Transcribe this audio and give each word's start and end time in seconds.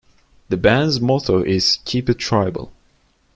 The 0.49 0.57
band's 0.57 0.99
motto 0.99 1.43
is 1.43 1.77
"Keep 1.85 2.09
it 2.09 2.17
Tribal". 2.17 2.71